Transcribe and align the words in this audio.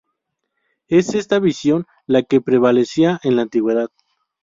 Es 0.87 1.13
esta 1.13 1.37
visión 1.37 1.85
la 2.07 2.23
que 2.23 2.41
prevalecía 2.41 3.19
en 3.21 3.35
la 3.35 3.43
antigüedad. 3.43 3.91